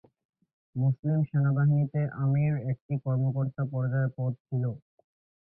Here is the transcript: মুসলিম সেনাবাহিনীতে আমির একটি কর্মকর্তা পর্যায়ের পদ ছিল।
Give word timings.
মুসলিম 0.75 1.19
সেনাবাহিনীতে 1.29 2.01
আমির 2.21 2.53
একটি 2.71 2.93
কর্মকর্তা 3.05 3.63
পর্যায়ের 3.71 4.11
পদ 4.17 4.31
ছিল। 4.45 4.63